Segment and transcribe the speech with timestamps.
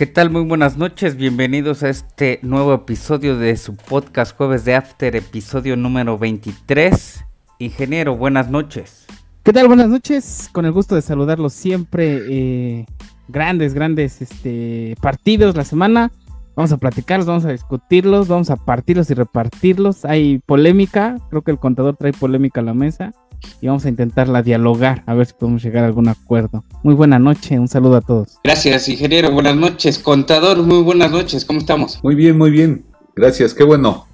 [0.00, 0.30] ¿Qué tal?
[0.30, 5.76] Muy buenas noches, bienvenidos a este nuevo episodio de su podcast Jueves de After, episodio
[5.76, 7.22] número 23.
[7.58, 9.04] Ingeniero, buenas noches.
[9.42, 9.66] ¿Qué tal?
[9.66, 12.18] Buenas noches, con el gusto de saludarlos siempre.
[12.30, 12.86] Eh,
[13.28, 16.10] grandes, grandes este, partidos la semana.
[16.56, 20.06] Vamos a platicarlos, vamos a discutirlos, vamos a partirlos y repartirlos.
[20.06, 23.12] Hay polémica, creo que el contador trae polémica a la mesa
[23.60, 26.64] y vamos a intentarla dialogar, a ver si podemos llegar a algún acuerdo.
[26.82, 28.38] Muy buena noche, un saludo a todos.
[28.44, 29.98] Gracias, ingeniero, buenas noches.
[29.98, 32.00] Contador, muy buenas noches, ¿cómo estamos?
[32.02, 32.84] Muy bien, muy bien,
[33.14, 34.06] gracias, qué bueno.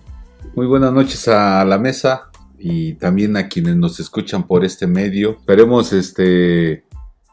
[0.54, 5.32] Muy buenas noches a la mesa y también a quienes nos escuchan por este medio.
[5.32, 6.84] Esperemos este,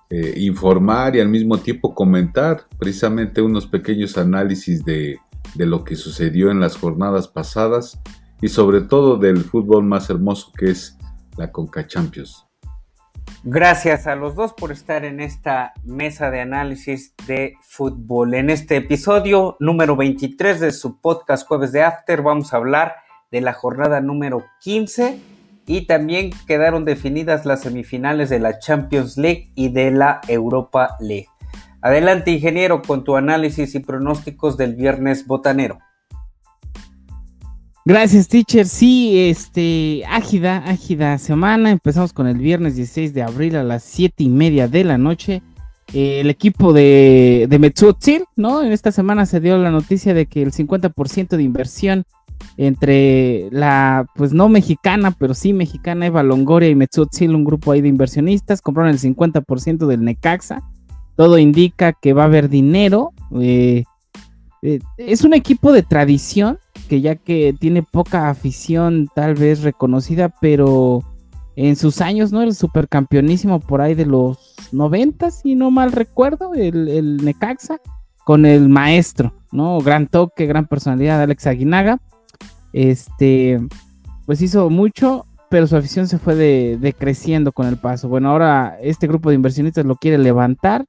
[0.09, 5.20] eh, informar y al mismo tiempo comentar precisamente unos pequeños análisis de,
[5.56, 8.00] de lo que sucedió en las jornadas pasadas
[8.42, 10.98] y sobre todo del fútbol más hermoso que es
[11.38, 12.45] la Conca Champions.
[13.44, 18.34] Gracias a los dos por estar en esta mesa de análisis de fútbol.
[18.34, 22.95] En este episodio número 23 de su podcast Jueves de After vamos a hablar
[23.31, 25.20] de la jornada número 15
[25.66, 31.28] y también quedaron definidas las semifinales de la Champions League y de la Europa League.
[31.81, 35.80] Adelante ingeniero con tu análisis y pronósticos del viernes botanero.
[37.86, 38.66] Gracias, teacher.
[38.66, 41.70] Sí, este, ágida, ágida semana.
[41.70, 45.42] Empezamos con el viernes 16 de abril a las 7 y media de la noche.
[45.94, 48.64] Eh, el equipo de, de ¿no?
[48.64, 52.06] En esta semana se dio la noticia de que el 50% de inversión
[52.56, 57.81] entre la, pues no mexicana, pero sí mexicana, Eva Longoria y Metsutzil, un grupo ahí
[57.81, 60.63] de inversionistas, compraron el 50% del Necaxa.
[61.18, 63.12] Todo indica que va a haber dinero.
[63.41, 63.84] Eh,
[64.62, 66.59] eh, es un equipo de tradición
[66.94, 71.02] que ya que tiene poca afición tal vez reconocida, pero
[71.56, 72.44] en sus años, ¿no?
[72.44, 77.82] El supercampeonísimo por ahí de los 90, si no mal recuerdo, el, Necaxa,
[78.26, 79.80] con el maestro, ¿no?
[79.80, 82.00] Gran toque, gran personalidad, Alex Aguinaga.
[82.74, 83.59] Este,
[84.28, 88.08] pues hizo mucho, pero su afición se fue decreciendo con el paso.
[88.08, 90.86] Bueno, ahora este grupo de inversionistas lo quiere levantar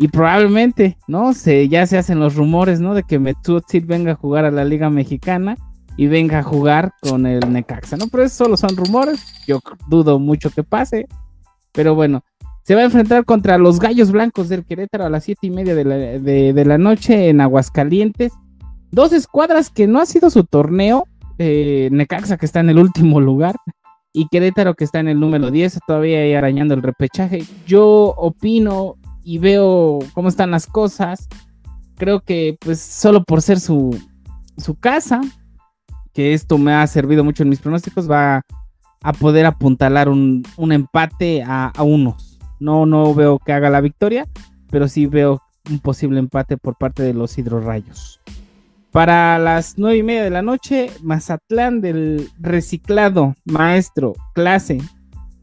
[0.00, 1.34] y probablemente, ¿no?
[1.34, 2.94] Se, ya se hacen los rumores, ¿no?
[2.94, 5.58] De que Metsutzil venga a jugar a la Liga Mexicana
[5.98, 8.06] y venga a jugar con el Necaxa, ¿no?
[8.10, 9.22] Pero eso solo son rumores.
[9.46, 11.06] Yo dudo mucho que pase.
[11.72, 12.24] Pero bueno,
[12.62, 15.74] se va a enfrentar contra los Gallos Blancos del Querétaro a las siete y media
[15.74, 18.32] de la, de, la noche en Aguascalientes.
[18.90, 21.04] Dos escuadras que no ha sido su torneo.
[21.36, 23.54] Eh, Necaxa que está en el último lugar
[24.12, 27.44] y Querétaro que está en el número 10, todavía ahí arañando el repechaje.
[27.66, 31.28] Yo opino y veo cómo están las cosas,
[31.96, 33.98] creo que pues solo por ser su,
[34.56, 35.20] su casa,
[36.12, 38.42] que esto me ha servido mucho en mis pronósticos, va
[39.02, 42.38] a poder apuntalar un, empate a, a, unos.
[42.58, 44.26] No, no veo que haga la victoria,
[44.70, 48.20] pero sí veo un posible empate por parte de los hidrorrayos.
[48.90, 54.78] Para las nueve y media de la noche, Mazatlán del reciclado maestro clase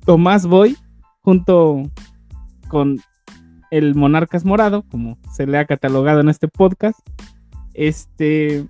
[0.06, 0.76] Tomás Boy,
[1.22, 1.84] junto
[2.68, 3.00] con
[3.72, 7.00] el Monarcas Morado, como se le ha catalogado en este podcast.
[7.74, 8.66] Este,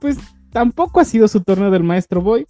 [0.00, 0.18] pues
[0.50, 2.46] tampoco ha sido su torneo del Maestro Boy.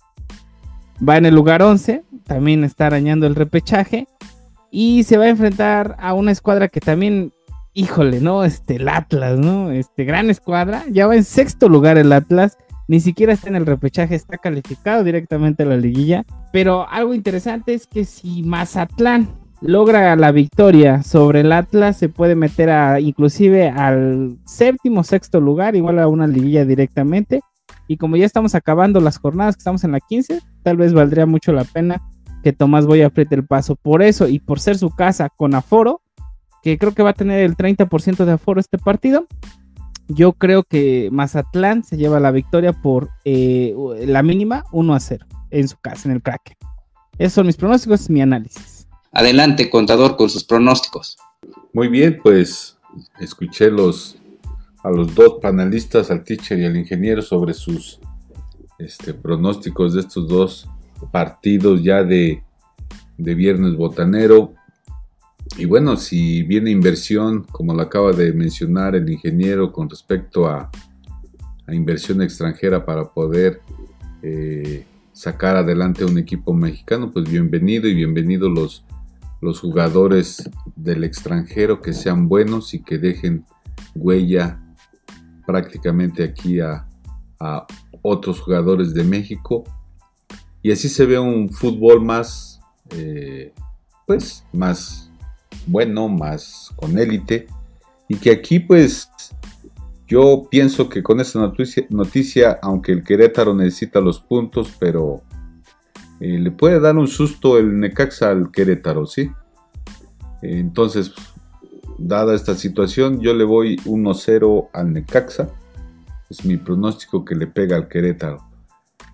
[1.07, 4.07] Va en el lugar 11, también está arañando el repechaje.
[4.71, 7.33] Y se va a enfrentar a una escuadra que también,
[7.73, 8.45] híjole, ¿no?
[8.45, 9.71] Este, el Atlas, ¿no?
[9.71, 10.85] Este, gran escuadra.
[10.91, 12.59] Ya va en sexto lugar el Atlas.
[12.89, 16.25] Ni siquiera está en el repechaje, está calificado directamente a la liguilla.
[16.53, 22.35] Pero algo interesante es que si Mazatlán logra la victoria sobre el Atlas, se puede
[22.35, 27.41] meter a inclusive al séptimo, sexto lugar, igual a una liguilla directamente.
[27.89, 31.27] Y como ya estamos acabando las jornadas, que estamos en la 15, tal vez valdría
[31.27, 32.03] mucho la pena
[32.43, 33.77] que Tomás Boy apriete el paso.
[33.77, 36.01] Por eso y por ser su casa con aforo,
[36.63, 39.27] que creo que va a tener el 30% de aforo este partido,
[40.09, 43.75] yo creo que Mazatlán se lleva la victoria por eh,
[44.07, 46.57] la mínima 1 a 0 en su casa, en el crack.
[47.19, 48.76] Esos son mis pronósticos, mi análisis.
[49.19, 51.17] Adelante, contador, con sus pronósticos.
[51.73, 52.77] Muy bien, pues
[53.19, 54.19] escuché los,
[54.85, 57.99] a los dos panelistas, al teacher y al ingeniero, sobre sus
[58.79, 60.69] este, pronósticos de estos dos
[61.11, 62.43] partidos ya de,
[63.17, 64.53] de viernes botanero.
[65.57, 70.71] Y bueno, si viene inversión, como lo acaba de mencionar el ingeniero, con respecto a,
[71.67, 73.63] a inversión extranjera para poder
[74.23, 74.85] eh,
[75.15, 78.85] sacar adelante un equipo mexicano, pues bienvenido y bienvenido los
[79.41, 83.45] los jugadores del extranjero que sean buenos y que dejen
[83.95, 84.61] huella
[85.47, 86.87] prácticamente aquí a,
[88.03, 89.65] otros jugadores de México.
[90.63, 92.61] Y así se ve un fútbol más
[92.91, 93.53] eh,
[94.07, 95.11] pues más
[95.67, 97.47] bueno más con élite.
[98.09, 99.11] Y que aquí pues
[100.07, 101.53] yo pienso que con esta
[101.91, 105.23] noticia, aunque el Querétaro necesita los puntos, pero
[106.21, 109.31] eh, le puede dar un susto el Necaxa al Querétaro, ¿sí?
[110.43, 111.13] entonces,
[111.99, 115.49] dada esta situación, yo le voy 1-0 al Necaxa.
[116.31, 118.45] Es mi pronóstico que le pega al Querétaro.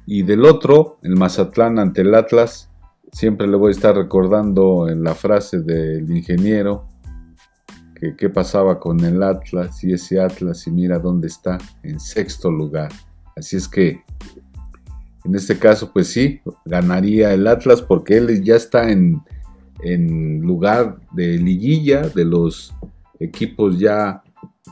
[0.07, 2.71] Y del otro, el Mazatlán ante el Atlas,
[3.13, 6.89] siempre le voy a estar recordando en la frase del ingeniero
[7.95, 12.51] que qué pasaba con el Atlas y ese Atlas y mira dónde está, en sexto
[12.51, 12.91] lugar.
[13.37, 14.03] Así es que
[15.25, 19.23] en este caso, pues sí, ganaría el Atlas porque él ya está en,
[19.83, 22.75] en lugar de liguilla de los
[23.21, 24.23] equipos ya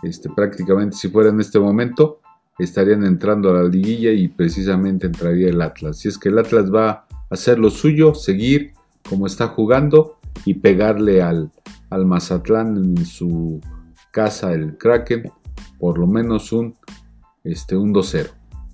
[0.03, 2.21] este, prácticamente si fuera en este momento
[2.59, 5.99] estarían entrando a la liguilla y precisamente entraría el Atlas.
[5.99, 8.73] Si es que el Atlas va a hacer lo suyo, seguir
[9.09, 11.51] como está jugando y pegarle al,
[11.89, 13.61] al Mazatlán en su
[14.11, 15.31] casa, el Kraken,
[15.79, 16.75] por lo menos un,
[17.45, 18.29] este, un 2-0.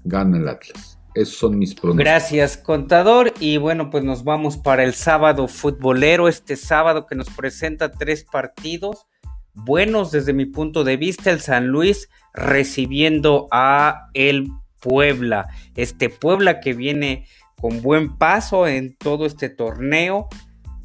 [0.04, 0.95] Gana el Atlas.
[1.16, 2.04] Esos son mis pronósticos.
[2.04, 3.32] Gracias, contador.
[3.40, 6.28] Y bueno, pues nos vamos para el sábado futbolero.
[6.28, 9.06] Este sábado que nos presenta tres partidos
[9.54, 11.30] buenos desde mi punto de vista.
[11.30, 14.48] El San Luis recibiendo a el
[14.78, 15.48] Puebla.
[15.74, 17.26] Este Puebla que viene
[17.58, 20.28] con buen paso en todo este torneo.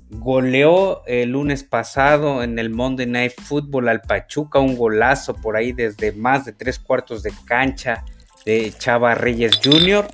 [0.10, 5.74] Goleó el lunes pasado en el Monday Night Football al Pachuca, un golazo por ahí
[5.74, 8.06] desde más de tres cuartos de cancha
[8.45, 10.07] de Chava Reyes Jr.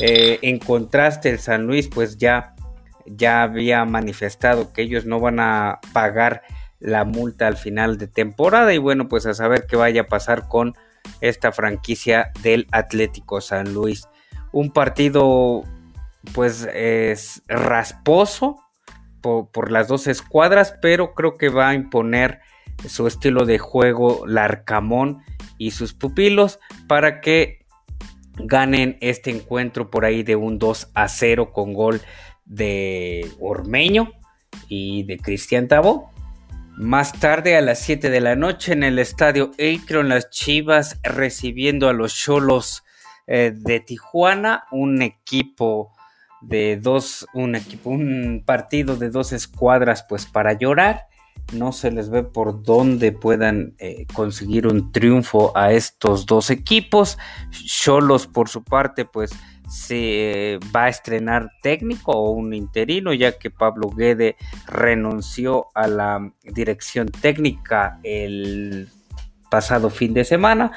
[0.00, 2.54] Eh, en contraste, el San Luis pues ya,
[3.06, 6.42] ya había manifestado que ellos no van a pagar
[6.80, 10.48] la multa al final de temporada y bueno pues a saber qué vaya a pasar
[10.48, 10.74] con
[11.20, 14.08] esta franquicia del Atlético San Luis.
[14.52, 15.62] Un partido
[16.34, 18.56] pues es rasposo
[19.20, 22.40] por, las dos escuadras, pero creo que va a imponer
[22.86, 25.22] su estilo de juego Larcamón
[25.58, 26.58] y sus pupilos
[26.88, 27.61] para que
[28.36, 32.00] ganen este encuentro por ahí de un 2 a 0 con gol
[32.44, 34.12] de Ormeño
[34.68, 36.10] y de Cristian Tabó.
[36.76, 41.88] Más tarde a las 7 de la noche en el estadio Akron, las Chivas recibiendo
[41.88, 42.82] a los Cholos
[43.26, 45.92] eh, de Tijuana, un equipo
[46.40, 51.06] de dos, un equipo, un partido de dos escuadras, pues para llorar.
[51.52, 57.18] No se les ve por dónde puedan eh, conseguir un triunfo a estos dos equipos.
[57.50, 59.32] Cholos, por su parte, pues
[59.68, 64.36] se va a estrenar técnico o un interino, ya que Pablo Guede
[64.66, 68.88] renunció a la dirección técnica el
[69.50, 70.72] pasado fin de semana.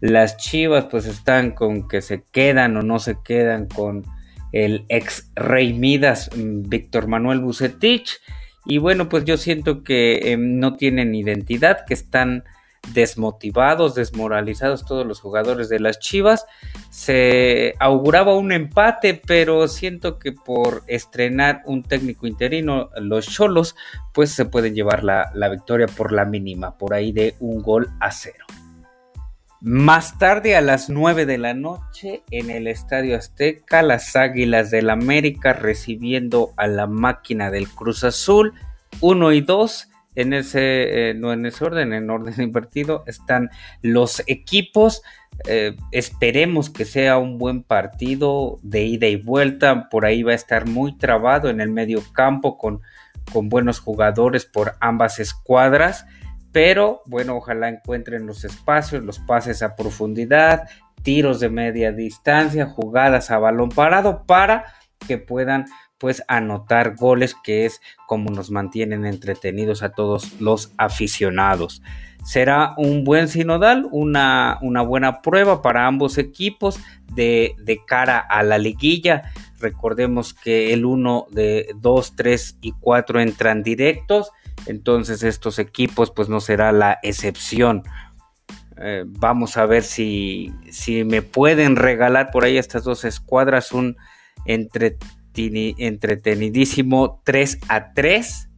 [0.00, 4.04] Las Chivas pues están con que se quedan o no se quedan con
[4.52, 8.20] el ex Rey Midas, mm, Víctor Manuel Bucetich.
[8.66, 12.44] Y bueno, pues yo siento que em, no tienen identidad, que están
[12.92, 16.46] desmotivados, desmoralizados todos los jugadores de las Chivas.
[16.90, 23.76] Se auguraba un empate, pero siento que por estrenar un técnico interino, los Cholos,
[24.12, 27.88] pues se pueden llevar la, la victoria por la mínima, por ahí de un gol
[28.00, 28.46] a cero.
[29.68, 34.90] Más tarde a las 9 de la noche en el Estadio Azteca, las Águilas del
[34.90, 38.54] América recibiendo a la máquina del Cruz Azul
[39.00, 43.50] 1 y 2 en ese, eh, no en ese orden, en orden invertido, están
[43.82, 45.02] los equipos.
[45.48, 49.88] Eh, esperemos que sea un buen partido de ida y vuelta.
[49.88, 52.82] Por ahí va a estar muy trabado en el medio campo con,
[53.32, 56.06] con buenos jugadores por ambas escuadras.
[56.56, 60.66] Pero bueno, ojalá encuentren los espacios, los pases a profundidad,
[61.02, 64.64] tiros de media distancia, jugadas a balón parado para
[65.06, 65.66] que puedan
[65.98, 71.82] pues anotar goles que es como nos mantienen entretenidos a todos los aficionados.
[72.24, 76.80] Será un buen sinodal, una, una buena prueba para ambos equipos
[77.12, 79.30] de, de, cara a la liguilla.
[79.60, 84.32] Recordemos que el 1 de 2, 3 y 4 entran directos,
[84.66, 87.82] entonces estos equipos pues no será la excepción.
[88.78, 93.96] Eh, vamos a ver si, si me pueden regalar por ahí estas dos escuadras un
[94.44, 94.98] entre
[95.36, 98.48] entretenidísimo 3 a 3.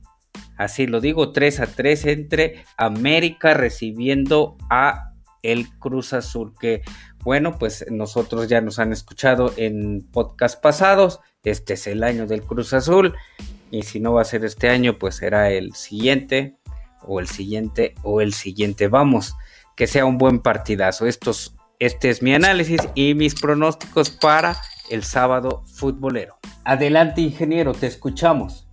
[0.57, 5.12] Así lo digo, 3 a 3 entre América recibiendo a
[5.43, 6.55] el Cruz Azul.
[6.59, 6.83] Que
[7.25, 11.21] bueno, pues nosotros ya nos han escuchado en podcast pasados.
[11.43, 13.14] Este es el año del Cruz Azul.
[13.71, 16.57] Y si no va a ser este año, pues será el siguiente,
[17.03, 18.89] o el siguiente, o el siguiente.
[18.89, 19.37] Vamos,
[19.77, 21.07] que sea un buen partidazo.
[21.07, 24.57] Estos, este es mi análisis y mis pronósticos para
[24.91, 26.39] el sábado futbolero.
[26.65, 28.69] Adelante, ingeniero, te escuchamos.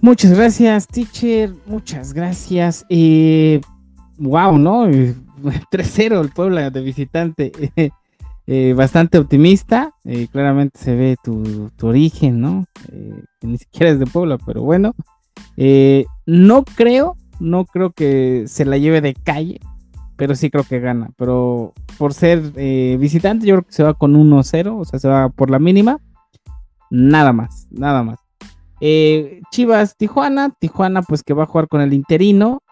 [0.00, 1.54] Muchas gracias, teacher.
[1.66, 2.84] Muchas gracias.
[2.90, 3.60] Eh,
[4.18, 4.86] wow, ¿no?
[4.86, 7.52] 3-0 el Puebla de visitante.
[8.46, 9.92] Eh, bastante optimista.
[10.04, 12.66] Eh, claramente se ve tu, origen, ¿no?
[12.92, 14.94] Eh, que ni siquiera es de Puebla, pero bueno.
[16.26, 19.60] no creo, no creo que se la lleve de calle,
[20.16, 21.10] pero sí creo que gana.
[21.16, 22.40] Pero por ser
[22.98, 25.98] visitante, yo creo que se va con 1-0, o sea, se va por la mínima.
[26.90, 28.18] Nada más, nada más.
[29.50, 30.50] Chivas, Tijuana.
[30.58, 32.62] Tijuana, pues que va a jugar con el interino.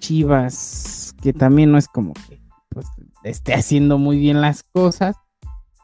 [0.00, 2.38] Chivas, que también no es como que
[2.68, 2.86] pues,
[3.28, 5.16] esté haciendo muy bien las cosas.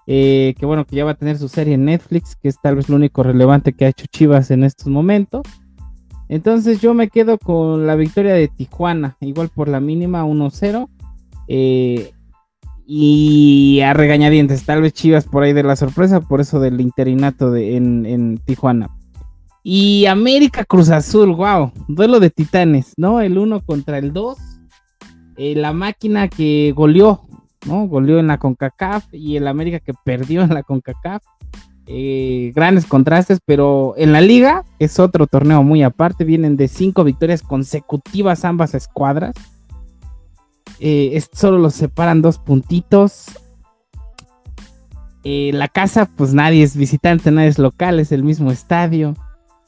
[0.06, 2.76] Eh, que bueno, que ya va a tener su serie en Netflix, que es tal
[2.76, 5.42] vez lo único relevante que ha hecho Chivas en estos momentos.
[6.28, 10.88] Entonces yo me quedo con la victoria de Tijuana, igual por la mínima 1-0.
[11.48, 12.12] Eh,
[12.86, 17.50] y a regañadientes, tal vez Chivas por ahí de la sorpresa, por eso del interinato
[17.50, 18.90] de, en, en, Tijuana.
[19.62, 23.20] Y América Cruz Azul, wow, duelo de titanes, ¿no?
[23.20, 24.51] El 1 contra el 2.
[25.36, 27.22] Eh, la máquina que goleó,
[27.66, 27.86] ¿no?
[27.86, 31.22] Goleó en la CONCACAF y el América que perdió en la CONCACAF.
[31.86, 36.24] Eh, grandes contrastes, pero en la liga es otro torneo muy aparte.
[36.24, 39.34] Vienen de cinco victorias consecutivas ambas escuadras.
[40.80, 43.26] Eh, solo los separan dos puntitos.
[45.24, 49.14] la casa, pues nadie es visitante, nadie es local, es el mismo estadio.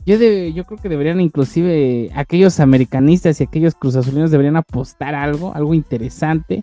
[0.06, 5.72] Yo, yo creo que deberían inclusive aquellos americanistas y aquellos cruzazulinos deberían apostar algo, algo
[5.72, 6.60] interesante.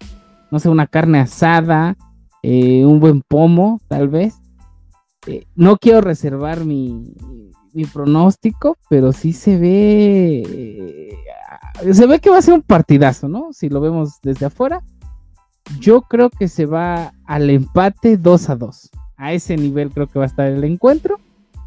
[0.51, 1.95] No sé, una carne asada,
[2.43, 4.36] eh, un buen pomo, tal vez.
[5.25, 7.15] Eh, no quiero reservar mi,
[7.91, 10.43] pronóstico, pero sí se ve.
[10.48, 13.53] Eh, se ve que va a ser un partidazo, ¿no?
[13.53, 14.83] Si lo vemos desde afuera.
[15.79, 18.89] Yo creo que se va al empate 2 a 2.
[19.17, 21.19] A ese nivel creo que va a estar el encuentro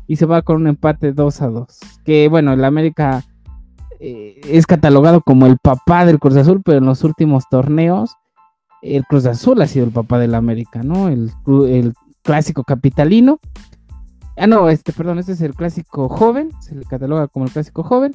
[0.07, 1.79] y se va con un empate 2 a 2.
[2.05, 3.25] Que bueno, el América
[4.01, 8.17] eh, es catalogado como el papá del Cruz Azul, pero en los últimos torneos
[8.83, 11.09] el Cruz Azul ha sido el papá del América, ¿no?
[11.09, 11.33] El,
[11.67, 13.41] el clásico capitalino.
[14.37, 17.83] Ah, no, este, perdón, este es el clásico joven, se le cataloga como el clásico
[17.83, 18.13] joven.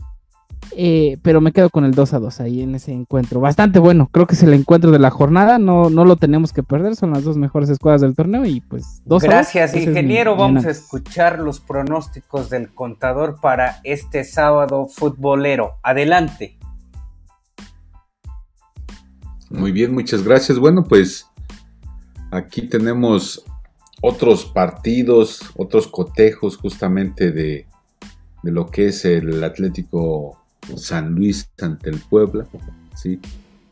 [0.75, 3.39] Eh, pero me quedo con el 2 a 2 ahí en ese encuentro.
[3.39, 6.63] Bastante bueno, creo que es el encuentro de la jornada, no, no lo tenemos que
[6.63, 10.35] perder, son las dos mejores escuadras del torneo y pues dos Gracias, ingeniero.
[10.35, 15.73] Vamos a escuchar los pronósticos del contador para este sábado futbolero.
[15.83, 16.57] Adelante.
[19.49, 20.59] Muy bien, muchas gracias.
[20.59, 21.25] Bueno, pues
[22.31, 23.43] aquí tenemos
[24.01, 27.65] otros partidos, otros cotejos justamente de,
[28.43, 30.38] de lo que es el Atlético
[30.75, 32.47] San Luis ante el Puebla,
[32.95, 33.19] ¿sí?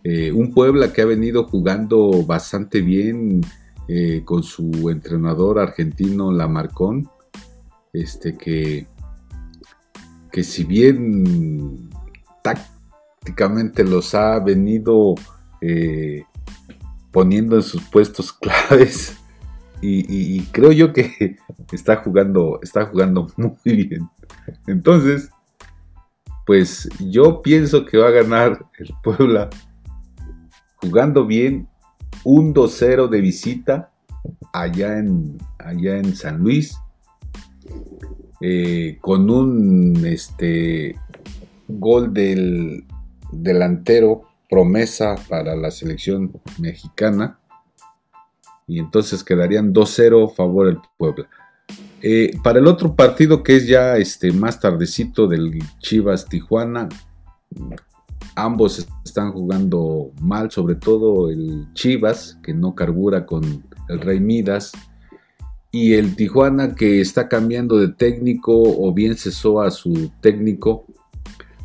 [0.03, 3.41] Eh, un Puebla que ha venido jugando bastante bien
[3.87, 7.09] eh, con su entrenador argentino Lamarcón,
[7.93, 8.87] este que,
[10.31, 11.89] que si bien
[12.43, 15.15] tácticamente los ha venido
[15.61, 16.23] eh,
[17.11, 19.17] poniendo en sus puestos claves
[19.81, 21.37] y, y, creo yo que
[21.71, 24.09] está jugando, está jugando muy bien.
[24.65, 25.29] Entonces,
[26.47, 29.49] pues yo pienso que va a ganar el Puebla
[30.77, 31.67] jugando bien
[32.23, 33.91] un 2-0 de visita
[34.53, 36.77] allá en, allá en San Luis
[38.39, 40.95] eh, con un este,
[41.67, 42.85] gol del
[43.33, 47.39] delantero promesa para la selección mexicana
[48.67, 51.29] y entonces quedarían 2-0 a favor del Puebla.
[52.01, 56.87] Eh, para el otro partido que es ya este, más tardecito del Chivas Tijuana,
[58.35, 64.73] ambos están jugando mal, sobre todo el Chivas, que no carbura con el Rey Midas,
[65.71, 70.85] y el Tijuana que está cambiando de técnico o bien cesó a su técnico.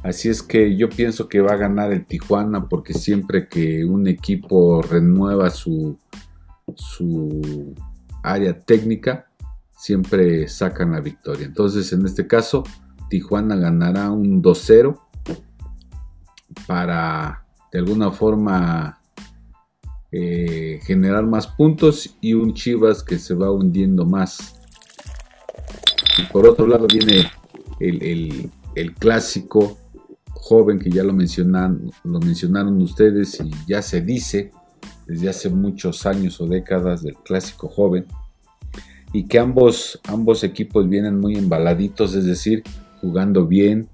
[0.02, 4.08] Así es que yo pienso que va a ganar el Tijuana porque siempre que un
[4.08, 5.96] equipo renueva su,
[6.74, 7.74] su
[8.22, 9.28] área técnica,
[9.82, 11.44] siempre sacan la victoria.
[11.44, 12.62] Entonces, en este caso,
[13.10, 14.96] Tijuana ganará un 2-0
[16.68, 19.00] para de alguna forma
[20.12, 24.54] eh, generar más puntos y un Chivas que se va hundiendo más.
[26.16, 27.28] Y por otro lado viene
[27.80, 28.52] el,
[29.00, 29.78] clásico
[30.32, 34.52] joven que ya lo mencionan, lo mencionaron ustedes y ya se dice
[35.08, 38.06] desde hace muchos años o décadas del clásico joven
[39.12, 42.62] y que ambos, ambos equipos vienen muy embaladitos, es decir,
[43.00, 43.88] jugando bien,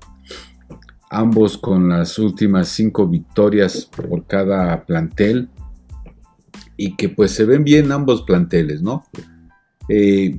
[1.10, 5.48] ambos con las últimas cinco victorias por cada plantel
[6.76, 9.04] y que pues se ven bien ambos planteles, ¿no?
[9.88, 10.38] Eh,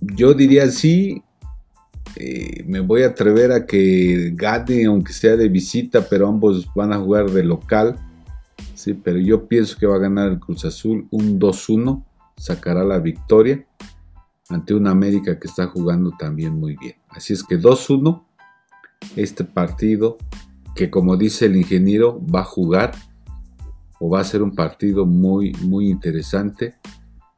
[0.00, 1.22] yo diría sí,
[2.16, 6.92] eh, me voy a atrever a que gane, aunque sea de visita, pero ambos van
[6.92, 7.96] a jugar de local.
[8.74, 12.02] Sí, pero yo pienso que va a ganar el Cruz Azul un 2-1,
[12.36, 13.64] sacará la victoria
[14.48, 16.96] ante una América que está jugando también muy bien.
[17.08, 18.24] Así es que 2-1,
[19.16, 20.18] este partido
[20.74, 22.92] que como dice el ingeniero va a jugar
[23.98, 26.76] o va a ser un partido muy, muy interesante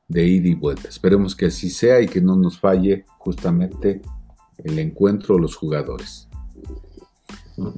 [0.09, 0.89] de ida y vuelta.
[0.89, 4.03] Esperemos que así sea y que no nos falle justamente
[4.59, 6.29] el encuentro los jugadores.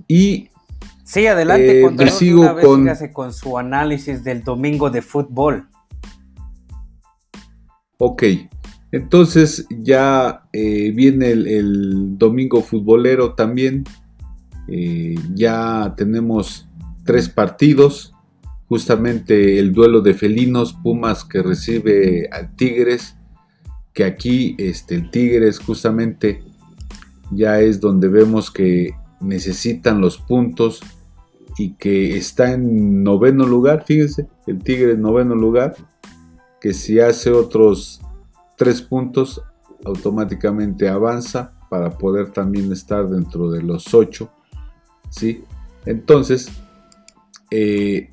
[0.08, 0.48] Y
[1.04, 2.88] sí, adelante, eh, sigo con...
[3.12, 5.68] con su análisis del domingo de fútbol.
[7.98, 8.22] Ok,
[8.92, 13.84] entonces ya eh, viene el, domingo futbolero también.
[14.68, 16.68] Eh, ya tenemos
[17.04, 18.12] tres partidos
[18.72, 23.16] justamente el duelo de felinos, Pumas que recibe al Tigres,
[23.92, 26.42] que aquí este, el Tigres justamente
[27.30, 30.80] ya es donde vemos que necesitan los puntos
[31.58, 35.74] y que está en noveno lugar, fíjense, el Tigre en noveno lugar,
[36.58, 38.00] que si hace otros
[38.62, 39.42] tres puntos
[39.84, 44.30] automáticamente avanza para poder también estar dentro de los ocho,
[45.10, 45.42] ¿sí?
[45.84, 46.48] Entonces,
[47.50, 48.08] eh,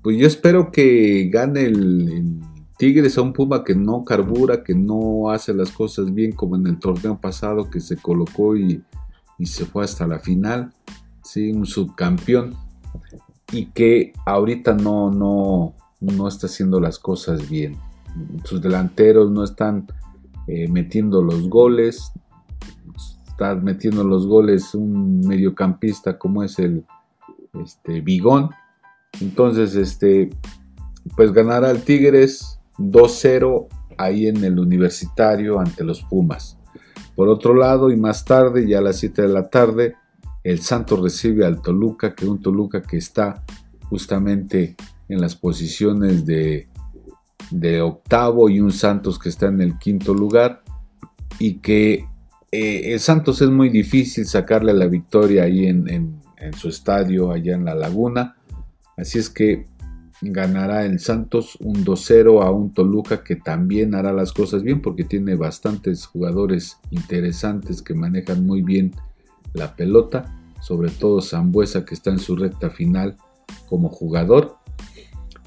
[0.00, 2.38] pues yo espero que gane el,
[2.78, 6.68] Tigres a un Puma que no carbura, que no hace las cosas bien como en
[6.68, 8.84] el torneo pasado que se colocó y,
[9.42, 10.72] se fue hasta la final,
[11.24, 11.50] ¿sí?
[11.50, 12.54] un subcampeón
[13.52, 17.76] y que ahorita no, no, no está haciendo las cosas bien.
[18.44, 19.86] Sus delanteros no están
[20.46, 22.12] eh, metiendo los goles,
[23.26, 26.84] está metiendo los goles un mediocampista como es el
[27.54, 28.50] este, Bigón
[29.20, 30.30] entonces, este,
[31.16, 36.56] pues ganará el Tigres 2-0 ahí en el universitario ante los Pumas.
[37.16, 39.96] Por otro lado, y más tarde, ya a las 7 de la tarde,
[40.44, 43.42] el Santos recibe al Toluca, que es un Toluca que está
[43.88, 44.76] justamente
[45.08, 46.68] en las posiciones de,
[47.50, 50.62] de octavo y un Santos que está en el quinto lugar
[51.38, 52.06] y que
[52.50, 57.54] eh, el Santos es muy difícil sacarle la victoria ahí en, en su estadio allá
[57.54, 58.36] en la laguna
[58.98, 59.64] Así es que
[60.20, 65.04] ganará el Santos un 2-0 a un Toluca que también hará las cosas bien porque
[65.04, 68.92] tiene bastantes jugadores interesantes que manejan muy bien
[69.54, 73.16] la pelota, sobre todo Zambuesa que está en su recta final
[73.68, 74.56] como jugador.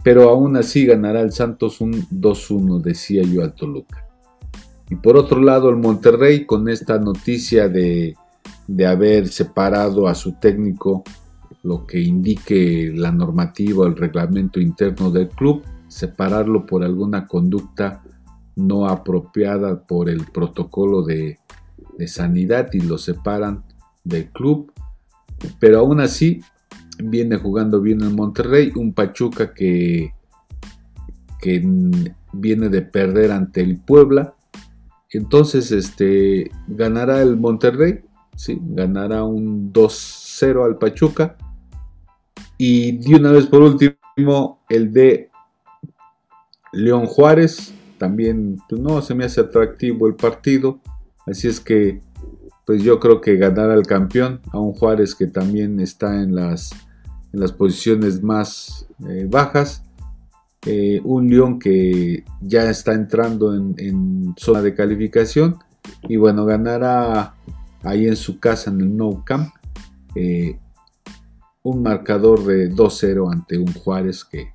[0.03, 4.07] Pero aún así ganará el Santos un 2-1, decía yo al Toluca.
[4.89, 8.15] Y por otro lado el Monterrey con esta noticia de,
[8.67, 11.03] de haber separado a su técnico
[11.63, 18.01] lo que indique la normativa o el reglamento interno del club, separarlo por alguna conducta
[18.55, 21.39] no apropiada por el protocolo de,
[22.07, 23.63] sanidad y lo separan
[24.03, 24.71] del club.
[25.59, 26.41] Pero aún así
[26.97, 30.13] viene jugando bien el Monterrey, un Pachuca que,
[31.39, 31.63] que
[32.33, 34.35] viene de perder ante el Puebla.
[35.09, 38.01] Entonces, este ganará el Monterrey,
[38.35, 41.35] sí, ganará un 2-0 al Pachuca
[42.63, 45.31] y de una vez por último, el de
[46.71, 47.73] León Juárez.
[47.97, 50.79] También pues, no se me hace atractivo el partido.
[51.25, 52.01] Así es que
[52.65, 56.71] pues yo creo que ganará el campeón a un Juárez que también está en las,
[57.33, 59.83] en las posiciones más eh, bajas.
[60.65, 65.57] Eh, un León que ya está entrando en, zona de calificación.
[66.07, 67.35] Y bueno, ganará
[67.83, 69.53] ahí en su casa en el No Camp.
[70.15, 70.59] Eh,
[71.63, 74.53] un marcador de 2-0 ante un Juárez que,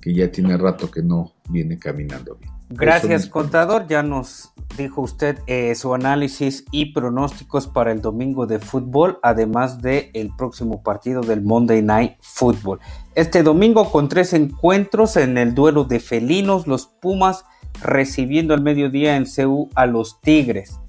[0.00, 2.51] que ya tiene rato que no viene caminando bien.
[2.74, 3.86] Gracias, contador.
[3.86, 9.82] Ya nos dijo usted eh, su análisis y pronósticos para el domingo de fútbol, además
[9.82, 12.80] del el próximo partido del Monday Night Football.
[13.14, 17.44] Este domingo con tres encuentros en el duelo de felinos, los Pumas
[17.82, 20.80] recibiendo al mediodía en CU a los Tigres.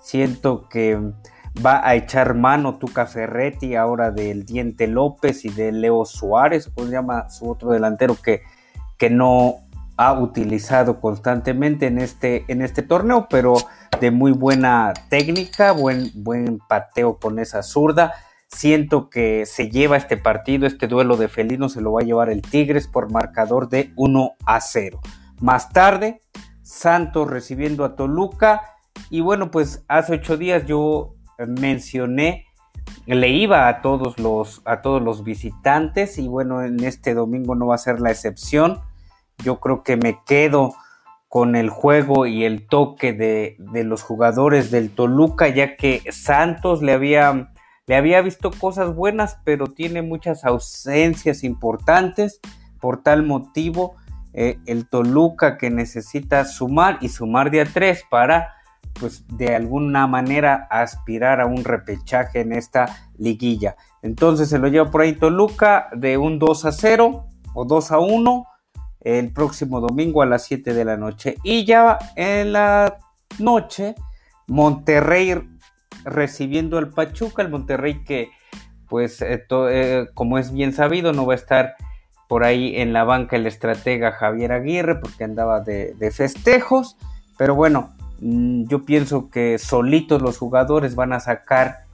[0.00, 0.98] Siento que
[1.64, 6.88] va a echar mano Tuca Ferretti ahora del Diente López y de Leo Suárez, como
[6.88, 8.42] se llama su otro delantero que,
[8.98, 9.56] que no
[9.96, 13.54] ha utilizado constantemente en este, en este torneo, pero
[14.00, 18.14] de muy buena técnica, buen, buen pateo con esa zurda.
[18.48, 22.28] Siento que se lleva este partido, este duelo de felinos se lo va a llevar
[22.28, 25.00] el Tigres por marcador de 1 a 0.
[25.40, 26.20] Más tarde,
[26.62, 28.62] Santos recibiendo a Toluca.
[29.10, 31.14] Y bueno, pues hace ocho días yo
[31.46, 32.46] mencioné,
[33.06, 37.68] le iba a todos los, a todos los visitantes y bueno, en este domingo no
[37.68, 38.80] va a ser la excepción.
[39.44, 40.74] Yo creo que me quedo
[41.32, 46.92] con el juego y el toque de, los jugadores del Toluca, ya que Santos le
[46.92, 47.54] había,
[47.86, 52.38] le había visto cosas buenas, pero tiene muchas ausencias importantes.
[52.80, 53.96] Por tal motivo,
[54.34, 58.52] eh, el Toluca que necesita sumar y sumar de a tres para,
[59.00, 63.76] pues, de alguna manera aspirar a un repechaje en esta liguilla.
[64.02, 67.98] Entonces se lo lleva por ahí Toluca de un 2 a 0 o 2 a
[68.00, 68.46] 1
[69.04, 71.36] el próximo domingo a las 7 de la noche.
[71.42, 72.98] Y ya en la
[73.38, 73.94] noche,
[74.46, 75.48] Monterrey
[76.04, 78.30] recibiendo al Pachuca, el Monterrey que
[78.88, 81.76] pues eh, eh, como es bien sabido no va a estar
[82.28, 86.96] por ahí en la banca el estratega Javier Aguirre porque andaba de, festejos,
[87.38, 91.84] pero bueno, mm, yo pienso que solitos los jugadores van a sacar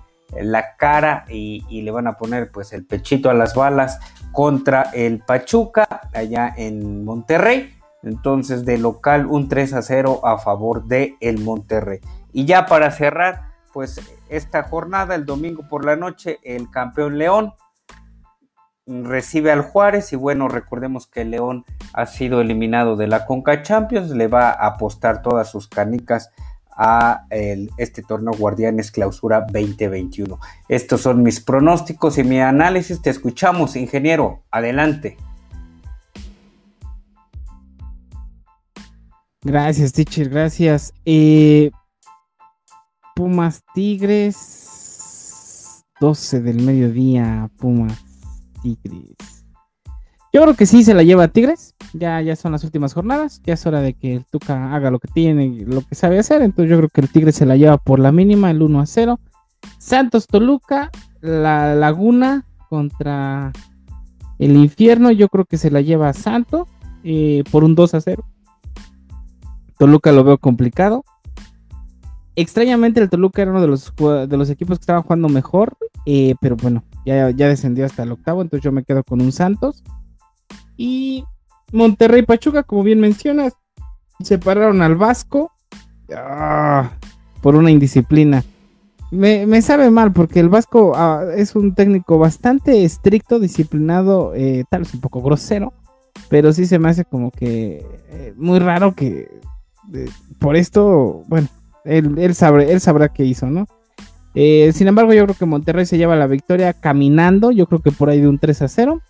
[0.41, 3.99] la cara y, y, le van a poner pues el pechito a las balas
[4.39, 7.75] contra el Pachuca allá en Monterrey.
[8.05, 11.99] Entonces de local un 3 a 0 a favor de el Monterrey.
[12.33, 17.55] Y ya para cerrar pues esta jornada el domingo por la noche el campeón León
[18.87, 24.11] recibe al Juárez y bueno recordemos que León ha sido eliminado de la Conca Champions
[24.11, 26.31] le va a apostar todas sus canicas
[26.79, 27.27] a
[27.77, 30.39] este torneo Guardianes Clausura 2021.
[30.69, 33.03] Estos son mis pronósticos y mi análisis.
[33.03, 34.45] Te escuchamos, ingeniero.
[34.51, 35.17] Adelante.
[39.43, 40.93] Gracias, teacher, gracias.
[41.05, 41.71] Eh,
[43.15, 47.99] Pumas Tigres, 12 del mediodía, Pumas
[48.63, 49.38] Tigres.
[50.33, 51.75] Yo creo que sí se la lleva a Tigres.
[51.95, 53.41] Ya, ya son las últimas jornadas.
[53.45, 56.43] Ya es hora de que el Tuca haga lo que tiene, lo que sabe hacer.
[56.43, 58.87] Entonces yo creo que el Tigres se la lleva por la mínima, el 1 a
[58.87, 59.21] 0.
[59.79, 63.53] Santos Toluca, la Laguna contra
[64.39, 65.11] el Infierno.
[65.11, 66.69] Yo creo que se la lleva a Santo
[67.05, 68.25] eh, por un 2 a 0.
[69.79, 71.05] Toluca lo veo complicado.
[72.37, 75.77] Extrañamente el Toluca era uno de los, de los equipos que estaban jugando mejor.
[76.05, 78.43] Eh, pero bueno, ya, ya descendió hasta el octavo.
[78.43, 79.83] Entonces yo me quedo con un Santos.
[80.79, 81.25] Y
[81.73, 83.53] Monterrey Pachuca, como bien mencionas,
[84.23, 85.53] separaron al Vasco
[86.17, 86.93] ah,
[87.43, 88.45] por una indisciplina.
[89.11, 94.83] Me, sabe mal porque el Vasco ah, es un técnico bastante estricto, disciplinado, eh, tal
[94.83, 95.73] vez un poco grosero,
[96.29, 99.41] pero sí se me hace como que eh, muy raro que
[99.95, 101.49] eh, por esto, bueno,
[101.85, 103.67] él, sabe, él sabrá qué hizo, ¿no?
[104.35, 108.09] sin embargo, yo creo que Monterrey se lleva la victoria caminando, yo creo que por
[108.09, 109.01] ahí de un 3 a 0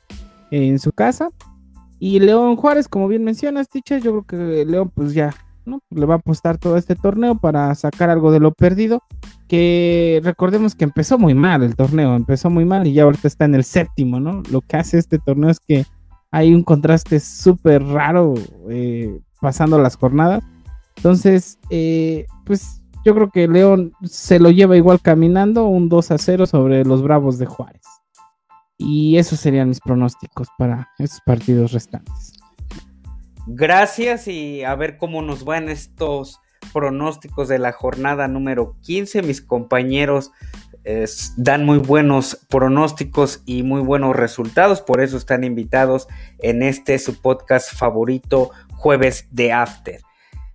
[0.51, 1.29] en su casa.
[1.99, 5.35] Y León Juárez, como bien mencionas, Ticha, yo creo que León pues ya,
[5.65, 5.81] ¿no?
[5.91, 9.03] Le va a apostar todo este torneo para sacar algo de lo perdido.
[9.49, 13.47] Que recordemos que empezó muy mal el torneo, empezó muy mal y ya ahorita está
[13.47, 14.43] en el séptimo, ¿no?
[14.51, 15.87] Lo que hace este torneo es que
[16.31, 18.35] hay un contraste súper raro
[18.69, 20.45] eh, pasando las jornadas.
[20.97, 26.19] Entonces, eh, pues yo creo que León se lo lleva igual caminando, un 2 a
[26.19, 27.83] 0 sobre los Bravos de Juárez.
[28.79, 32.33] Y esos serían mis pronósticos para esos partidos restantes.
[33.47, 36.41] Gracias y a ver cómo nos van estos
[36.73, 39.23] pronósticos de la jornada número 15.
[39.23, 40.31] Mis compañeros
[41.37, 47.21] dan muy buenos pronósticos y muy buenos resultados, por eso están invitados en este su
[47.21, 50.01] podcast favorito, Jueves de After.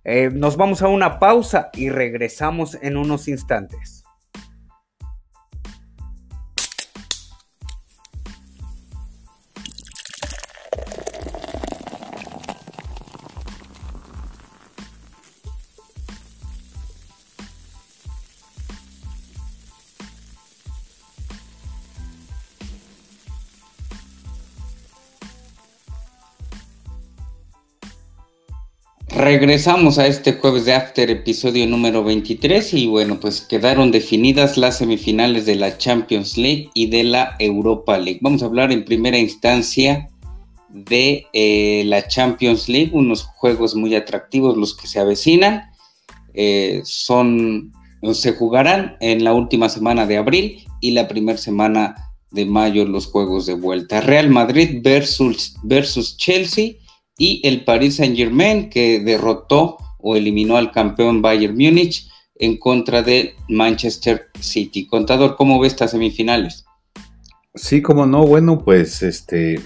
[0.04, 3.93] Eh, nos vamos a una pausa y regresamos en unos instantes.
[29.24, 34.76] Regresamos a este jueves de After, episodio número 23, y bueno, pues quedaron definidas las
[34.76, 38.18] semifinales de la Champions League y de la Europa League.
[38.20, 40.10] Vamos a hablar en primera instancia
[40.68, 45.70] de eh, la Champions League, unos juegos muy atractivos los que se avecinan.
[46.34, 47.72] Eh, son,
[48.12, 51.94] se jugarán en la última semana de abril y la primera semana
[52.30, 54.02] de mayo los juegos de vuelta.
[54.02, 56.74] Real Madrid versus, versus Chelsea
[57.16, 63.02] y el Paris Saint Germain que derrotó o eliminó al campeón Bayern Múnich en contra
[63.02, 64.86] de Manchester City.
[64.86, 66.64] Contador, ¿cómo ve estas semifinales?
[67.54, 69.60] Sí, como no, bueno, pues este,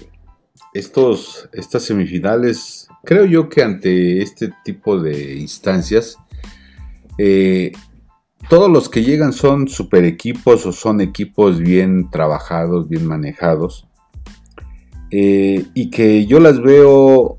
[0.73, 6.17] estos, estas semifinales, creo yo que ante este tipo de instancias,
[7.17, 7.71] eh,
[8.47, 13.87] todos los que llegan son super equipos o son equipos bien trabajados, bien manejados.
[15.11, 17.38] Eh, y que yo las veo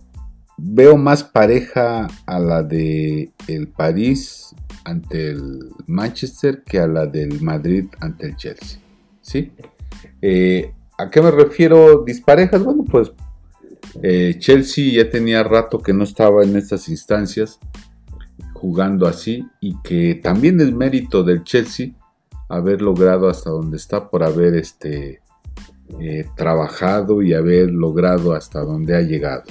[0.63, 7.41] veo más pareja a la de el París ante el Manchester que a la del
[7.41, 8.81] Madrid ante el Chelsea.
[9.21, 9.53] ¿Sí?
[10.21, 12.63] Eh, ¿A qué me refiero disparejas?
[12.63, 13.13] Bueno, pues
[14.03, 17.59] eh, Chelsea ya tenía rato que no estaba en estas instancias
[18.53, 21.93] jugando así y que también es mérito del Chelsea
[22.49, 25.23] haber logrado hasta donde está por haber este,
[25.99, 29.45] eh, trabajado y haber logrado hasta donde ha llegado.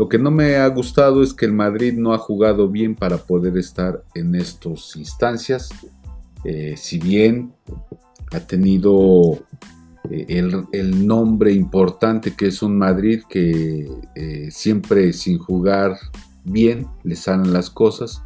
[0.00, 3.18] Lo que no me ha gustado es que el Madrid no ha jugado bien para
[3.18, 5.68] poder estar en estas instancias.
[6.42, 7.52] Eh, si bien
[8.32, 9.44] ha tenido
[10.08, 15.98] eh, el, nombre importante que es un Madrid que eh, siempre sin jugar
[16.44, 18.22] bien le salen las cosas.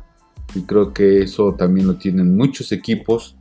[0.54, 3.36] Y creo que eso también lo tienen muchos equipos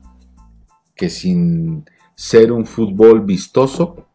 [0.96, 4.08] que sin ser un fútbol vistoso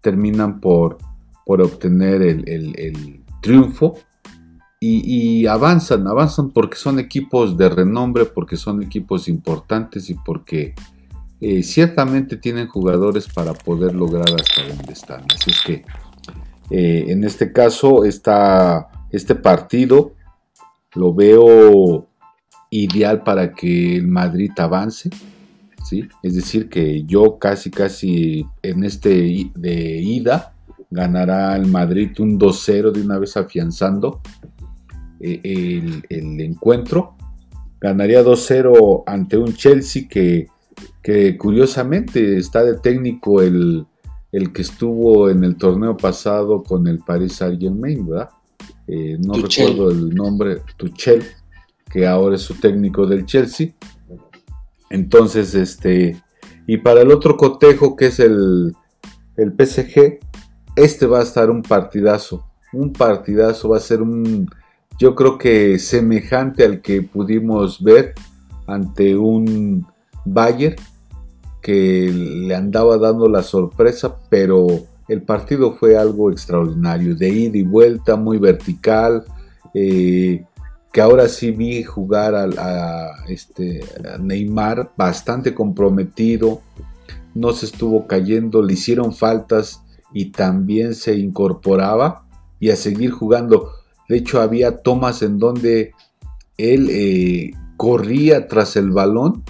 [0.00, 0.96] terminan por,
[1.44, 3.94] por obtener el triunfo
[4.78, 10.74] y, avanzan, avanzan porque son equipos de renombre, porque son equipos importantes y porque
[11.40, 15.24] eh, ciertamente tienen jugadores para poder lograr hasta donde están.
[15.34, 15.84] Así es que
[16.70, 20.12] eh, en este caso está este partido
[20.94, 22.08] lo veo
[22.70, 25.10] ideal para que el Madrid avance.
[25.84, 26.08] ¿sí?
[26.22, 30.55] Es decir, que yo casi, casi en este de ida
[30.90, 34.20] ganará el Madrid un 2-0 de una vez afianzando
[35.20, 35.40] eh,
[36.08, 37.16] el, encuentro.
[37.80, 40.48] Ganaría 2-0 ante un Chelsea que,
[41.02, 43.86] que, curiosamente está de técnico el,
[44.32, 48.30] el, que estuvo en el torneo pasado con el Paris Saint Germain, ¿verdad?
[48.86, 51.22] Eh, no recuerdo el nombre, Tuchel,
[51.90, 53.74] que ahora es su técnico del Chelsea.
[54.90, 56.22] Entonces, este,
[56.66, 58.72] y para el otro cotejo que es el,
[59.36, 60.18] el PSG,
[60.76, 62.46] este va a estar un partidazo.
[62.72, 64.48] Un partidazo, va a ser un,
[64.98, 68.14] yo creo que semejante al que pudimos ver
[68.66, 69.86] ante un
[70.24, 70.76] Bayern
[71.62, 74.66] que le andaba dando la sorpresa, pero
[75.08, 79.24] el partido fue algo extraordinario, de ida y vuelta, muy vertical,
[79.74, 80.44] eh,
[80.92, 86.62] que ahora sí vi jugar a, este, a Neymar bastante comprometido,
[87.34, 92.26] no se estuvo cayendo, le hicieron faltas y también se incorporaba
[92.60, 93.70] y a seguir jugando.
[94.08, 95.92] De hecho, había tomas en donde
[96.56, 99.44] él eh, corría tras el balón,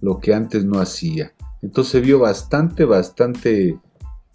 [0.00, 1.32] lo que antes no hacía.
[1.62, 3.78] Entonces se vio bastante, bastante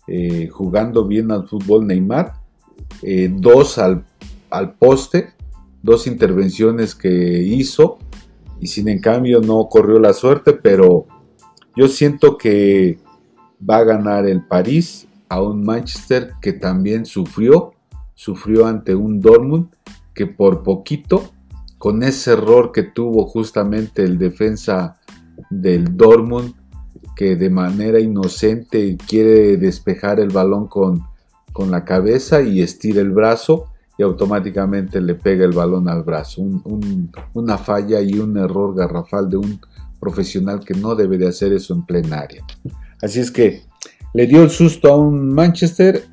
[0.08, 2.34] eh, jugando bien al fútbol Neymar.
[3.04, 4.06] Eh, dos al,
[4.50, 5.34] al, poste,
[5.84, 7.10] dos intervenciones que
[7.44, 7.98] hizo
[8.60, 11.06] y sin en cambio no corrió la suerte, pero
[11.76, 13.00] yo siento que
[13.70, 17.74] va a ganar el París a un Manchester que también sufrió,
[18.16, 19.70] sufrió ante un Dortmund
[20.14, 21.32] que por poquito,
[21.78, 25.00] con ese error que tuvo justamente el defensa
[25.50, 26.54] del Dortmund,
[27.16, 31.04] que de manera inocente quiere despejar el balón con,
[31.54, 33.66] con la cabeza y estira el brazo
[33.98, 36.44] y automáticamente le pega el balón al brazo.
[37.34, 39.60] una falla y un error garrafal de un
[40.00, 42.46] profesional que no debe de hacer eso en plenaria.
[43.02, 43.64] Así es que
[44.14, 46.06] le dio el susto a un Manchester.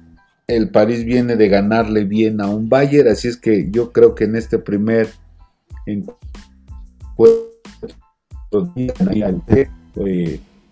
[0.46, 3.08] El París viene de ganarle bien a un Bayern.
[3.08, 5.08] Así es que yo creo que en este primer
[5.86, 7.50] encuentro,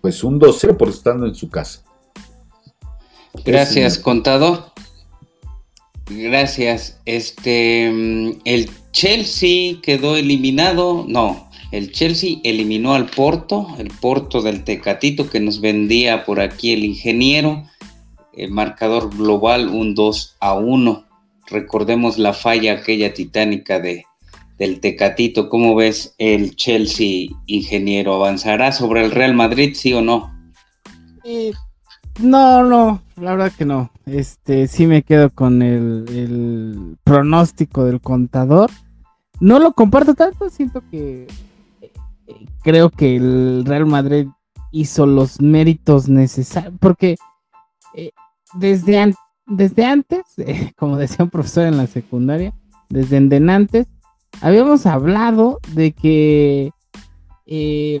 [0.01, 1.83] pues un 2-0 por estando en su casa.
[3.45, 4.71] Gracias, contado.
[6.05, 6.99] Gracias.
[7.05, 11.05] Este, mm, el Chelsea quedó eliminado.
[11.07, 16.71] No, el Chelsea eliminó al Porto, el Porto del Tecatito que nos vendía por aquí
[16.71, 17.63] el ingeniero.
[18.31, 21.03] El marcador global un 2 a 1.
[21.47, 24.05] Recordemos la falla aquella titánica de,
[24.59, 25.49] del Tecatito.
[25.49, 28.13] ¿Cómo ves el Chelsea ingeniero?
[28.13, 30.31] ¿Avanzará sobre el Real Madrid, sí o no?
[31.23, 31.53] Eh,
[32.19, 33.89] no, no, la verdad que no.
[34.05, 38.69] Este, sí me quedo con el, el pronóstico del contador.
[39.39, 41.25] No lo comparto tanto, siento que
[42.63, 44.27] creo que el Real Madrid
[44.71, 47.15] hizo los méritos necesarios, porque
[47.93, 48.11] eh,
[48.55, 50.21] desde, antes,
[50.77, 52.53] como decía un profesor en la secundaria,
[52.89, 53.87] desde antes,
[54.41, 56.71] habíamos hablado de que
[57.45, 57.99] eh,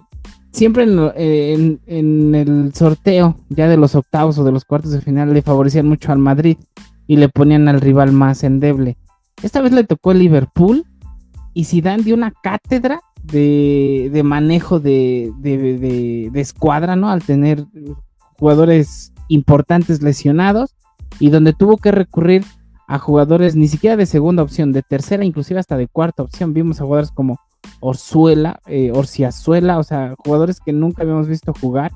[0.51, 5.33] siempre en, en, el sorteo ya de los octavos o de los cuartos de final
[5.33, 6.57] le favorecían mucho al Madrid
[7.07, 8.97] y le ponían al rival más endeble.
[9.41, 10.85] Esta vez le tocó el Liverpool
[11.53, 17.09] y Zidane dio una cátedra de, manejo de, de, escuadra, ¿no?
[17.09, 17.65] Al tener
[18.37, 20.75] jugadores importantes lesionados
[21.19, 22.43] y donde tuvo que recurrir
[22.87, 26.53] a jugadores ni siquiera de segunda opción, de tercera, inclusive hasta de cuarta opción.
[26.53, 27.39] Vimos a jugadores como
[27.79, 31.91] Orzuela, eh, Orciazuela, o sea, jugadores que nunca habíamos visto jugar.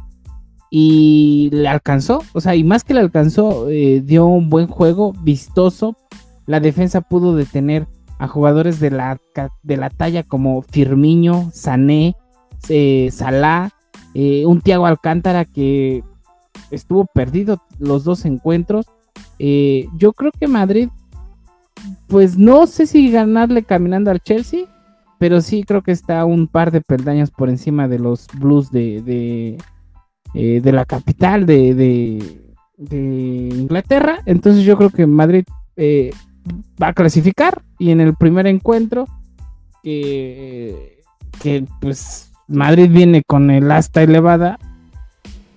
[0.70, 5.14] Y le alcanzó, o sea, y más que le alcanzó, eh, dio un buen juego,
[5.24, 5.96] vistoso.
[6.46, 7.88] La defensa pudo detener
[8.20, 9.20] a jugadores de la,
[9.64, 12.16] de la talla como Firmiño, Sané,
[12.70, 13.70] eh, Salah,
[14.14, 16.04] eh, un Tiago Alcántara que
[16.72, 18.88] estuvo perdido los dos encuentros.
[19.40, 20.90] Eh, yo creo que Madrid,
[22.08, 24.66] pues no sé si ganarle caminando al Chelsea,
[25.20, 29.02] pero sí creo que está un par de peldaños por encima de los Blues de,
[30.34, 34.20] de, de la capital de, de, Inglaterra.
[34.26, 35.46] Entonces yo creo que Madrid
[36.82, 39.06] va a clasificar y en el primer encuentro
[39.84, 41.04] que,
[41.42, 44.60] que pues Madrid viene con el asta elevada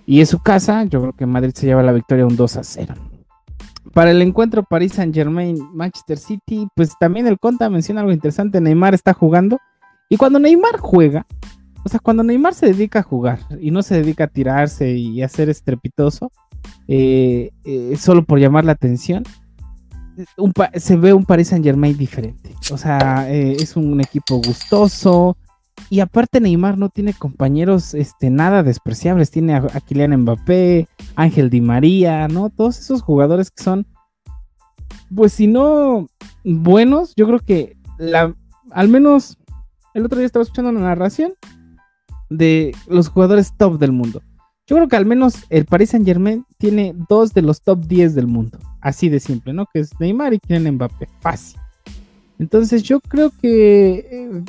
[0.05, 2.63] y es su casa, yo creo que Madrid se lleva la victoria un 2 a
[2.63, 2.93] 0.
[3.93, 8.61] Para el encuentro París Saint Germain Manchester City, pues también el Conta menciona algo interesante,
[8.61, 9.59] Neymar está jugando
[10.09, 11.25] y cuando Neymar juega,
[11.83, 15.21] o sea, cuando Neymar se dedica a jugar y no se dedica a tirarse y
[15.23, 16.31] a ser estrepitoso,
[16.87, 19.23] eh, eh, solo por llamar la atención,
[20.75, 22.55] se ve un Paris Saint Germain diferente.
[22.71, 25.37] O sea, eh, es un equipo gustoso.
[25.89, 29.31] Y aparte Neymar no tiene compañeros este, nada despreciables.
[29.31, 32.49] Tiene a, Kylian Mbappé, Ángel Di María, ¿no?
[32.49, 33.85] Todos esos jugadores que son,
[35.13, 36.07] pues si no
[36.43, 38.35] buenos, yo creo que la,
[38.71, 39.37] al menos
[39.93, 41.33] el otro día estaba escuchando una narración
[42.29, 44.21] de los jugadores top del mundo.
[44.67, 48.15] Yo creo que al menos el Paris Saint Germain tiene dos de los top 10
[48.15, 48.59] del mundo.
[48.79, 49.65] Así de simple, ¿no?
[49.65, 51.09] Que es Neymar y Kylian Mbappé.
[51.19, 51.59] Fácil.
[52.39, 54.43] Entonces yo creo que eh,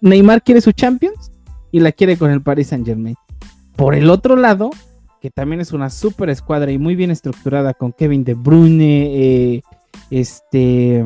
[0.00, 1.32] Neymar quiere su Champions
[1.72, 3.16] y la quiere con el Paris Saint Germain.
[3.76, 4.70] Por el otro lado,
[5.20, 9.62] que también es una super escuadra y muy bien estructurada con Kevin De Bruyne, eh,
[10.10, 11.04] este,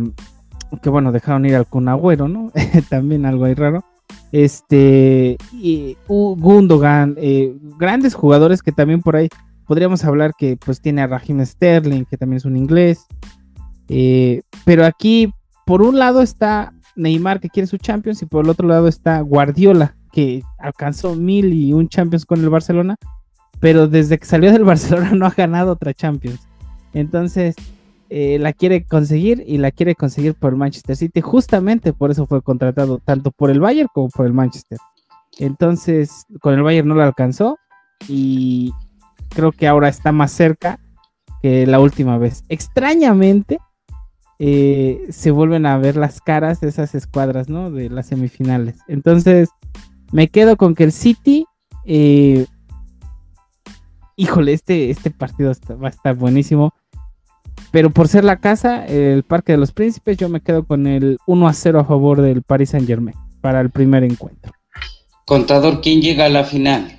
[0.82, 2.52] que bueno, dejaron ir al Kun ¿no?
[2.90, 3.84] también algo ahí raro.
[4.32, 9.28] Este, y Gundogan, eh, grandes jugadores que también por ahí
[9.66, 13.06] podríamos hablar que pues tiene a Raheem Sterling, que también es un inglés.
[13.88, 15.32] Eh, pero aquí,
[15.66, 19.20] por un lado está Neymar, que quiere su Champions, y por el otro lado está
[19.20, 22.96] Guardiola, que alcanzó mil y un Champions con el Barcelona,
[23.60, 26.40] pero desde que salió del Barcelona no ha ganado otra Champions.
[26.92, 27.54] Entonces,
[28.10, 31.20] eh, la quiere conseguir y la quiere conseguir por Manchester City.
[31.20, 34.78] Justamente por eso fue contratado tanto por el Bayern como por el Manchester.
[35.38, 37.58] Entonces, con el Bayern no lo alcanzó
[38.08, 38.72] y,
[39.28, 40.78] creo que ahora está más cerca
[41.42, 42.44] que la última vez.
[42.48, 43.58] Extrañamente,
[44.38, 47.70] eh, se vuelven a ver las caras de esas escuadras, ¿no?
[47.70, 48.78] De las semifinales.
[48.88, 49.50] Entonces,
[50.12, 51.46] me quedo con que el City,
[51.84, 52.46] eh,
[54.16, 56.72] híjole, este, este partido va a estar buenísimo.
[57.70, 61.18] Pero por ser la casa, el Parque de los Príncipes, yo me quedo con el
[61.26, 64.52] 1 a 0 a favor del Paris Saint Germain para el primer encuentro.
[65.26, 66.98] Contador, ¿quién llega a la final?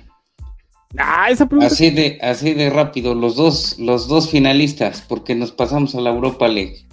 [0.98, 1.28] Ah,
[1.60, 6.10] así de, así de rápido, los dos, los dos finalistas, porque nos pasamos a la
[6.10, 6.86] Europa League.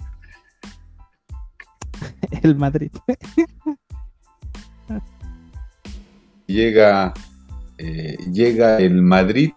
[2.42, 2.90] El Madrid.
[6.46, 7.12] llega,
[7.76, 9.52] eh, llega el Madrid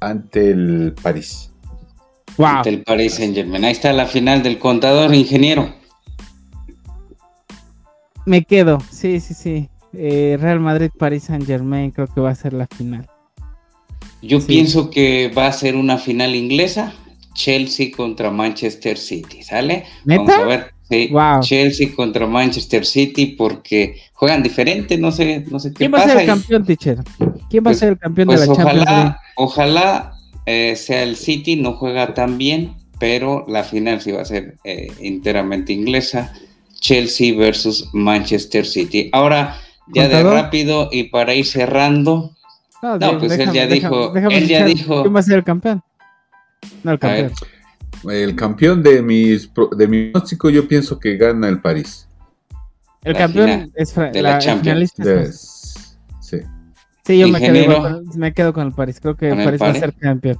[0.00, 1.47] ante el París.
[2.38, 3.64] Ante el París Saint Germain.
[3.64, 5.74] Ahí está la final del contador ingeniero.
[8.26, 9.68] Me quedo, sí, sí, sí.
[9.94, 13.08] Eh, Real Madrid, París Saint Germain, creo que va a ser la final.
[14.20, 16.92] Yo pienso que va a ser una final inglesa,
[17.34, 19.84] Chelsea contra Manchester City, ¿sale?
[20.04, 20.74] Vamos a ver.
[20.90, 25.98] Sí, Chelsea contra Manchester City porque juegan diferente, no sé, no sé qué ¿Quién va
[25.98, 26.98] a ser el campeón, teacher?
[27.50, 29.16] ¿Quién va a pues, ser el campeón de pues la ojalá, Champions?
[29.36, 30.17] Ojalá
[30.50, 34.56] eh, sea el City, no juega tan bien, pero la final sí va a ser
[34.64, 36.32] eh, enteramente inglesa.
[36.80, 39.10] Chelsea versus Manchester City.
[39.12, 39.56] Ahora,
[39.88, 42.34] ya de rápido y para ir cerrando.
[42.82, 45.02] No, pues él ya dijo, él ya dijo.
[45.02, 45.82] ¿Quién va a ser el campeón?
[46.82, 47.32] No, el campeón.
[48.08, 52.08] El campeón de mis de mi pronóstico yo pienso que gana el París.
[53.04, 54.92] El campeón es de la, Champions.
[54.96, 55.57] sí.
[57.08, 59.00] Sí, yo me quedo, con, me quedo, con, el París.
[59.00, 60.36] Creo que el París va a ser campeón.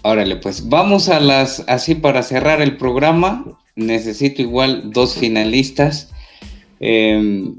[0.00, 3.44] Órale, pues vamos a las, así para cerrar el programa,
[3.76, 6.10] necesito igual dos finalistas.
[6.80, 7.52] Eh,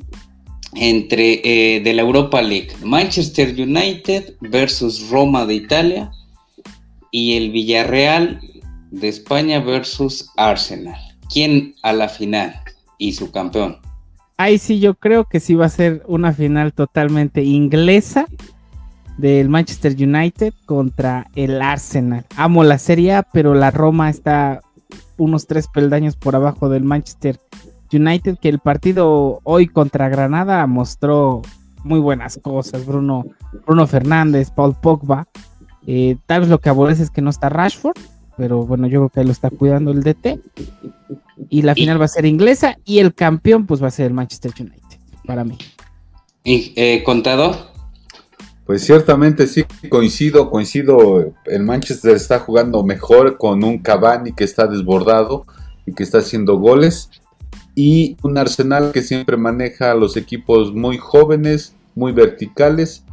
[0.74, 6.12] entre eh, de la Europa League, Manchester United versus Roma de Italia
[7.12, 8.40] y el Villarreal
[8.90, 11.00] de España versus Arsenal.
[11.32, 12.56] ¿Quién a la final
[12.98, 13.78] y su campeón?
[14.42, 18.26] Ahí sí, yo creo que sí va a ser una final totalmente inglesa
[19.20, 22.26] del Manchester United contra el Arsenal.
[22.38, 24.62] Amo la Serie pero la Roma está
[25.18, 27.40] unos tres peldaños por abajo del Manchester
[27.94, 31.44] United, que el partido hoy contra Granada mostró
[31.84, 32.84] muy buenas cosas.
[32.84, 33.26] Bruno,
[33.68, 35.28] Bruno Fernández, Paul Pogba.
[35.86, 37.96] Eh, tal vez lo que aborrece es que no está Rashford,
[38.38, 40.40] pero bueno, yo creo que ahí lo está cuidando el DT.
[41.50, 44.14] Y la final va a ser inglesa y el campeón pues va a ser el
[44.14, 45.58] Manchester United, para mí.
[46.44, 47.56] ¿Y eh, contador?
[48.66, 51.34] Pues ciertamente sí, coincido, coincido.
[51.46, 55.46] El Manchester está jugando mejor con un Cavani que está desbordado
[55.86, 57.10] y que está haciendo goles.
[57.76, 63.04] Y un Arsenal que siempre maneja a los equipos muy jóvenes, muy verticales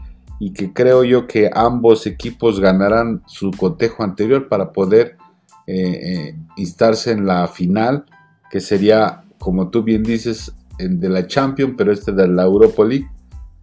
[0.40, 5.16] y que creo yo que ambos equipos ganarán su cotejo anterior para poder
[5.66, 8.04] eh, eh, instarse en la final,
[8.50, 12.84] que sería, como tú bien dices, el de la Champions, pero este de la Europa
[12.84, 13.08] League,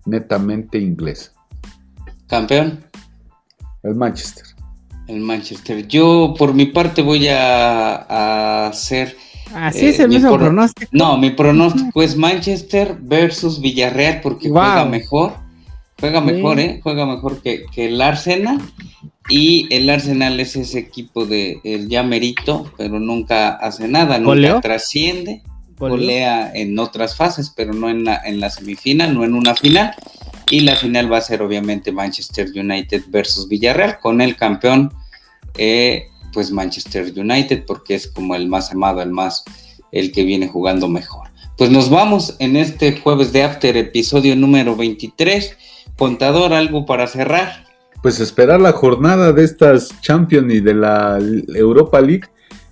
[0.05, 1.33] netamente inglés.
[2.27, 2.83] ¿Campeón?
[3.83, 4.45] El Manchester.
[5.07, 5.87] El Manchester.
[5.87, 9.15] Yo, por mi parte, voy a, hacer.
[9.53, 10.89] Así es eh, el mismo pronóstico.
[10.91, 15.44] No, mi pronóstico es Manchester versus Villarreal porque juega mejor
[15.99, 16.79] Juega mejor, ¿eh?
[16.83, 18.59] Juega mejor que, el Arsenal.
[19.27, 24.61] Y el Arsenal es ese equipo de el ya merito, pero nunca hace nada, nunca
[24.61, 25.41] trasciende.
[25.77, 29.93] Golea en otras fases, pero no en la, en la semifinal, no en una final.
[30.49, 34.93] Y la final va a ser obviamente Manchester United versus Villarreal, con el campeón,
[35.57, 39.43] eh, pues Manchester United, porque es como el más amado, el más,
[39.91, 41.29] el que viene jugando mejor.
[41.57, 45.57] Pues nos vamos en este jueves de After, episodio número 23.
[45.97, 47.65] Contador, algo para cerrar.
[48.01, 52.29] Pues esperar la jornada de estas Champions y de la Europa League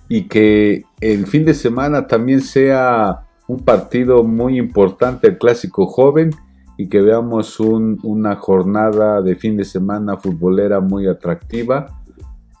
[0.08, 6.30] y que el fin de semana también sea un partido muy importante, el clásico joven,
[6.76, 12.00] y que veamos una jornada de fin de semana futbolera muy atractiva.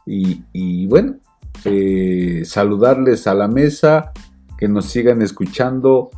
[0.06, 1.16] Y, bueno,
[1.64, 4.12] eh, saludarles a la mesa,
[4.58, 6.10] que nos sigan escuchando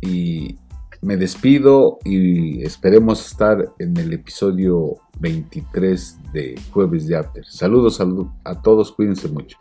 [0.00, 0.58] y,
[1.02, 7.44] me despido y esperemos estar en el episodio 23 de Jueves de After.
[7.44, 8.00] Saludos,
[8.44, 9.58] a todos, cuídense mucho.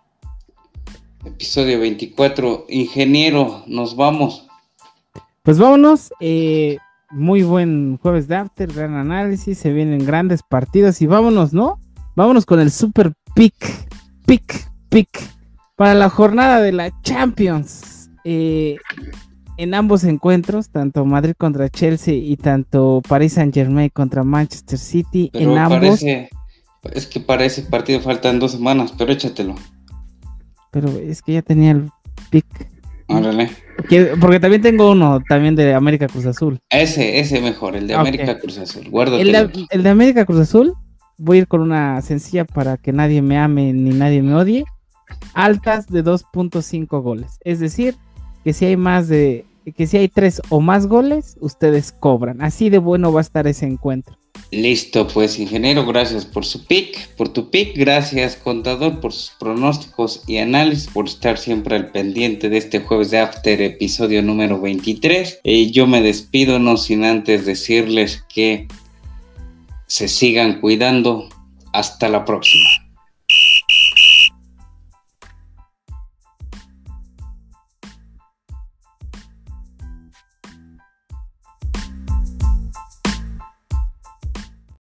[1.26, 4.48] Episodio 24, ingeniero, nos vamos.
[5.42, 6.78] Pues vámonos, eh,
[7.10, 11.80] muy buen Jueves de After, gran análisis, se vienen grandes partidos y vámonos, ¿no?
[12.16, 13.56] Vámonos con el super pick,
[14.28, 15.10] pick, pick
[15.76, 18.12] para la jornada de la Champions.
[18.24, 18.78] Eh,
[19.62, 25.30] en ambos encuentros, tanto Madrid contra Chelsea y tanto Paris Saint Germain contra Manchester City,
[25.34, 26.02] en ambos.
[26.02, 29.54] es que para ese partido faltan dos semanas, pero échatelo.
[30.72, 31.92] Pero es que ya tenía el
[32.32, 32.46] pick.
[33.08, 33.52] Órale.
[34.20, 36.60] Porque también tengo uno también de América Cruz Azul.
[36.72, 38.90] Ese, ese mejor, el de América Cruz Azul.
[39.14, 40.74] El de, el de América Cruz Azul,
[41.20, 44.66] voy a ir con una sencilla para que nadie me ame ni nadie me odie.
[45.36, 47.38] Altas de 2.5 goles.
[47.42, 47.96] Es decir,
[48.44, 49.46] que si hay más de
[49.76, 52.42] que si hay tres o más goles, ustedes cobran.
[52.42, 54.18] Así de bueno va a estar ese encuentro.
[54.52, 60.24] Listo, pues ingeniero, gracias por su pick, por tu pick, gracias contador por sus pronósticos
[60.28, 65.40] y análisis, por estar siempre al pendiente de este jueves de After, episodio número 23.
[65.44, 68.68] Y yo me despido no sin antes decirles que
[69.88, 71.30] se sigan cuidando.
[71.74, 72.91] Hasta la próxima.